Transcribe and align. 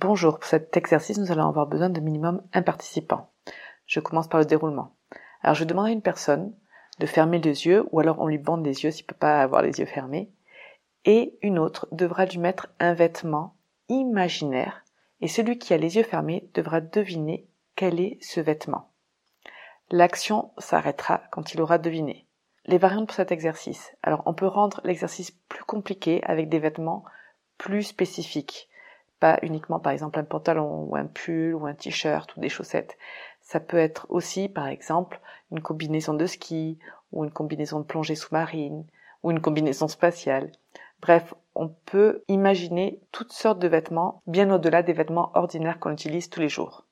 Bonjour, 0.00 0.38
pour 0.38 0.44
cet 0.44 0.76
exercice, 0.76 1.18
nous 1.18 1.32
allons 1.32 1.48
avoir 1.48 1.66
besoin 1.66 1.90
de 1.90 1.98
minimum 1.98 2.40
un 2.52 2.62
participant. 2.62 3.32
Je 3.84 3.98
commence 3.98 4.28
par 4.28 4.38
le 4.38 4.46
déroulement. 4.46 4.94
Alors 5.42 5.56
je 5.56 5.64
demande 5.64 5.86
à 5.86 5.90
une 5.90 6.02
personne 6.02 6.54
de 7.00 7.06
fermer 7.06 7.40
les 7.40 7.66
yeux, 7.66 7.84
ou 7.90 7.98
alors 7.98 8.20
on 8.20 8.28
lui 8.28 8.38
bande 8.38 8.64
les 8.64 8.84
yeux 8.84 8.92
s'il 8.92 9.06
ne 9.06 9.08
peut 9.08 9.16
pas 9.18 9.42
avoir 9.42 9.60
les 9.60 9.80
yeux 9.80 9.86
fermés, 9.86 10.30
et 11.04 11.36
une 11.42 11.58
autre 11.58 11.88
devra 11.90 12.26
lui 12.26 12.38
mettre 12.38 12.68
un 12.78 12.94
vêtement 12.94 13.56
imaginaire, 13.88 14.84
et 15.20 15.26
celui 15.26 15.58
qui 15.58 15.74
a 15.74 15.78
les 15.78 15.96
yeux 15.96 16.04
fermés 16.04 16.48
devra 16.54 16.80
deviner 16.80 17.48
quel 17.74 17.98
est 17.98 18.18
ce 18.20 18.38
vêtement. 18.38 18.92
L'action 19.90 20.52
s'arrêtera 20.58 21.22
quand 21.32 21.54
il 21.54 21.60
aura 21.60 21.78
deviné. 21.78 22.28
Les 22.66 22.78
variantes 22.78 23.08
pour 23.08 23.16
cet 23.16 23.32
exercice. 23.32 23.96
Alors 24.04 24.22
on 24.26 24.34
peut 24.34 24.46
rendre 24.46 24.80
l'exercice 24.84 25.32
plus 25.32 25.64
compliqué 25.64 26.22
avec 26.22 26.48
des 26.48 26.60
vêtements 26.60 27.02
plus 27.56 27.82
spécifiques 27.82 28.68
pas 29.20 29.38
uniquement 29.42 29.80
par 29.80 29.92
exemple 29.92 30.18
un 30.18 30.24
pantalon 30.24 30.86
ou 30.88 30.96
un 30.96 31.06
pull 31.06 31.54
ou 31.54 31.66
un 31.66 31.74
t-shirt 31.74 32.36
ou 32.36 32.40
des 32.40 32.48
chaussettes. 32.48 32.98
Ça 33.40 33.60
peut 33.60 33.78
être 33.78 34.06
aussi 34.10 34.48
par 34.48 34.66
exemple 34.68 35.20
une 35.50 35.60
combinaison 35.60 36.14
de 36.14 36.26
ski 36.26 36.78
ou 37.12 37.24
une 37.24 37.30
combinaison 37.30 37.80
de 37.80 37.84
plongée 37.84 38.14
sous-marine 38.14 38.84
ou 39.22 39.30
une 39.30 39.40
combinaison 39.40 39.88
spatiale. 39.88 40.52
Bref, 41.00 41.34
on 41.54 41.68
peut 41.68 42.22
imaginer 42.28 43.00
toutes 43.12 43.32
sortes 43.32 43.58
de 43.58 43.68
vêtements 43.68 44.22
bien 44.26 44.50
au-delà 44.50 44.82
des 44.82 44.92
vêtements 44.92 45.30
ordinaires 45.34 45.78
qu'on 45.78 45.92
utilise 45.92 46.28
tous 46.30 46.40
les 46.40 46.48
jours. 46.48 46.84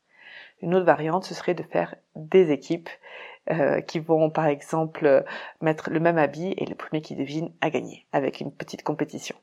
Une 0.63 0.75
autre 0.75 0.87
variante, 0.87 1.25
ce 1.25 1.35
serait 1.35 1.55
de 1.55 1.63
faire 1.63 1.97
des 2.15 2.51
équipes 2.51 2.89
euh, 3.51 3.81
qui 3.81 3.99
vont 3.99 4.31
par 4.31 4.47
exemple 4.47 5.25
mettre 5.61 5.91
le 5.91 6.01
même 6.01 6.19
habit 6.19 6.55
et 6.57 6.67
le 6.67 6.75
premier 6.75 7.03
qui 7.03 7.15
devine 7.15 7.53
a 7.61 7.71
gagné 7.71 8.07
avec 8.13 8.41
une 8.41 8.53
petite 8.53 8.83
compétition. 8.83 9.37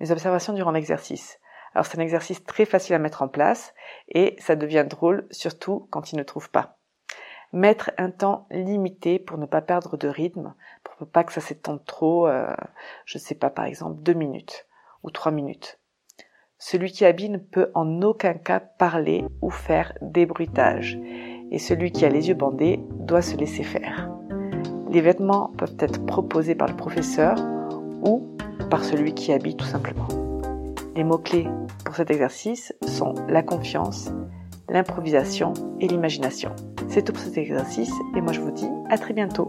Les 0.00 0.12
observations 0.12 0.54
durant 0.54 0.70
l'exercice. 0.70 1.38
Alors 1.74 1.86
c'est 1.86 1.98
un 1.98 2.02
exercice 2.02 2.44
très 2.44 2.64
facile 2.64 2.94
à 2.94 2.98
mettre 2.98 3.22
en 3.22 3.28
place 3.28 3.74
et 4.08 4.36
ça 4.38 4.56
devient 4.56 4.86
drôle 4.88 5.26
surtout 5.30 5.86
quand 5.90 6.12
il 6.12 6.16
ne 6.16 6.22
trouve 6.22 6.50
pas. 6.50 6.78
Mettre 7.52 7.90
un 7.98 8.10
temps 8.10 8.46
limité 8.50 9.18
pour 9.18 9.38
ne 9.38 9.46
pas 9.46 9.60
perdre 9.60 9.96
de 9.96 10.08
rythme, 10.08 10.54
pour 10.84 10.94
ne 11.00 11.06
pas 11.06 11.24
que 11.24 11.32
ça 11.32 11.40
s'étende 11.40 11.84
trop, 11.84 12.28
euh, 12.28 12.54
je 13.04 13.18
ne 13.18 13.22
sais 13.22 13.34
pas 13.34 13.50
par 13.50 13.64
exemple 13.64 14.02
deux 14.02 14.14
minutes 14.14 14.66
ou 15.02 15.10
trois 15.10 15.32
minutes. 15.32 15.78
Celui 16.58 16.92
qui 16.92 17.04
habille 17.04 17.30
ne 17.30 17.38
peut 17.38 17.70
en 17.74 18.02
aucun 18.02 18.34
cas 18.34 18.60
parler 18.60 19.24
ou 19.40 19.50
faire 19.50 19.94
des 20.02 20.26
bruitages 20.26 20.98
et 21.50 21.58
celui 21.58 21.90
qui 21.90 22.04
a 22.04 22.08
les 22.08 22.28
yeux 22.28 22.34
bandés 22.34 22.80
doit 22.90 23.22
se 23.22 23.36
laisser 23.36 23.62
faire. 23.62 24.10
Les 24.90 25.00
vêtements 25.00 25.52
peuvent 25.56 25.76
être 25.78 26.04
proposés 26.04 26.54
par 26.54 26.68
le 26.68 26.76
professeur 26.76 27.36
ou 28.04 28.36
par 28.70 28.84
celui 28.84 29.14
qui 29.14 29.32
habille 29.32 29.56
tout 29.56 29.66
simplement. 29.66 30.29
Les 30.96 31.04
mots-clés 31.04 31.46
pour 31.84 31.94
cet 31.94 32.10
exercice 32.10 32.74
sont 32.86 33.14
la 33.28 33.42
confiance, 33.42 34.10
l'improvisation 34.68 35.52
et 35.80 35.86
l'imagination. 35.86 36.50
C'est 36.88 37.04
tout 37.04 37.12
pour 37.12 37.22
cet 37.22 37.38
exercice 37.38 37.92
et 38.16 38.20
moi 38.20 38.32
je 38.32 38.40
vous 38.40 38.50
dis 38.50 38.68
à 38.88 38.98
très 38.98 39.14
bientôt. 39.14 39.48